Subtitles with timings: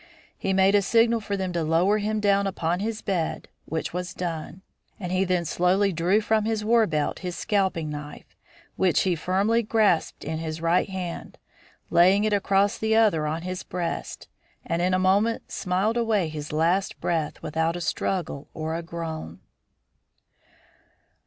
[0.35, 4.15] "He made a signal for them to lower him down upon his bed, which was
[4.15, 4.63] done,
[4.99, 8.35] and he then slowly drew from his war belt his scalping knife,
[8.77, 11.37] which he firmly grasped in his right hand,
[11.91, 14.27] laying it across the other on his breast,
[14.65, 19.39] and in a moment smiled away his last breath without a struggle or a groan."